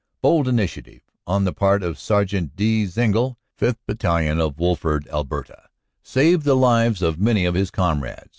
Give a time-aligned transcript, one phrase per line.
[0.23, 2.55] Bold initiative on the part of Sergt.
[2.55, 2.85] D.
[2.87, 3.75] Zengal, 5th.
[3.85, 5.69] Bat talion, of Woolford, Alta.,
[6.01, 8.29] saved the lives of many of his com rades.